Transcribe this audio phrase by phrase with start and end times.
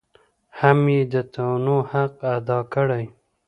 [0.59, 3.05] هم یې د تنوع حق ادا کړی.